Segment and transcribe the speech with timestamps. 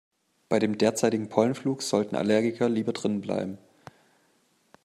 [0.49, 3.59] Beim derzeitigen Pollenflug sollten Allergiker lieber drinnen bleiben.